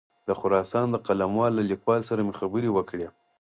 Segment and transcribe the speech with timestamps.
[0.27, 3.07] د خراسان د قلموال له لیکوال سره مې خبرې وکړې.